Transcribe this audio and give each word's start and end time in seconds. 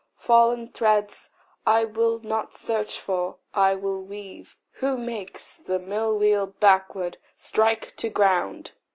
Fallen 0.17 0.65
threads 0.65 1.29
I 1.63 1.85
will 1.85 2.17
not 2.23 2.55
search 2.55 2.99
for 2.99 3.37
I 3.53 3.75
will 3.75 4.01
weave. 4.01 4.57
Who 4.81 4.97
makes 4.97 5.57
the 5.57 5.77
mill 5.77 6.17
wheel 6.17 6.47
backward 6.47 7.19
strike 7.37 7.95
to 7.97 8.09
grind! 8.09 8.71